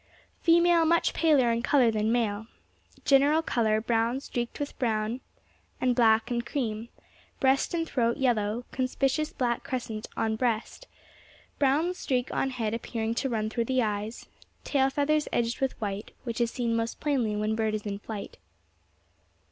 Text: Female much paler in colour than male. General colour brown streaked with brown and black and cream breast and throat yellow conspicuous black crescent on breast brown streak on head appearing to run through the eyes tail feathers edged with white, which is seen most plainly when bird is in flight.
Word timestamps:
Female 0.41 0.83
much 0.83 1.13
paler 1.13 1.51
in 1.51 1.61
colour 1.61 1.91
than 1.91 2.11
male. 2.11 2.47
General 3.05 3.43
colour 3.43 3.79
brown 3.79 4.19
streaked 4.19 4.59
with 4.59 4.75
brown 4.79 5.21
and 5.79 5.95
black 5.95 6.31
and 6.31 6.43
cream 6.43 6.89
breast 7.39 7.75
and 7.75 7.87
throat 7.87 8.17
yellow 8.17 8.65
conspicuous 8.71 9.31
black 9.31 9.63
crescent 9.63 10.07
on 10.17 10.35
breast 10.37 10.87
brown 11.59 11.93
streak 11.93 12.33
on 12.33 12.49
head 12.49 12.73
appearing 12.73 13.13
to 13.13 13.29
run 13.29 13.47
through 13.47 13.65
the 13.65 13.83
eyes 13.83 14.25
tail 14.63 14.89
feathers 14.89 15.27
edged 15.31 15.61
with 15.61 15.79
white, 15.79 16.15
which 16.23 16.41
is 16.41 16.49
seen 16.49 16.75
most 16.75 16.99
plainly 16.99 17.35
when 17.35 17.53
bird 17.55 17.75
is 17.75 17.85
in 17.85 17.99
flight. 17.99 18.37